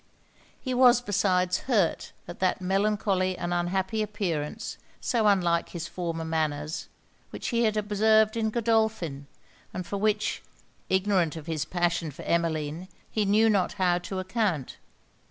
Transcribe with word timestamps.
He 0.59 0.73
was 0.73 0.99
besides 0.99 1.59
hurt 1.69 2.11
at 2.27 2.39
that 2.39 2.59
melancholy 2.59 3.37
and 3.37 3.53
unhappy 3.53 4.01
appearance, 4.01 4.79
so 4.99 5.27
unlike 5.27 5.69
his 5.69 5.87
former 5.87 6.25
manners, 6.25 6.87
which 7.29 7.49
he 7.49 7.65
had 7.65 7.77
observed 7.77 8.35
in 8.35 8.49
Godolphin; 8.49 9.27
and 9.75 9.85
for 9.85 9.97
which, 9.97 10.41
ignorant 10.89 11.35
of 11.35 11.45
his 11.45 11.65
passion 11.65 12.09
for 12.09 12.23
Emmeline, 12.23 12.87
he 13.11 13.25
knew 13.25 13.47
not 13.47 13.73
how 13.73 13.99
to 13.99 14.17
account. 14.17 14.77